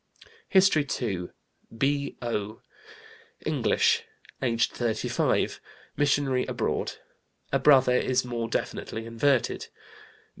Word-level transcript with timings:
HISTORY 0.49 0.87
II. 0.99 1.27
B.O., 1.77 2.59
English, 3.45 4.03
aged 4.41 4.71
35, 4.71 5.61
missionary 5.95 6.43
abroad. 6.47 6.93
A 7.53 7.59
brother 7.59 7.97
is 7.97 8.25
more 8.25 8.49
definitely 8.49 9.05
inverted. 9.05 9.67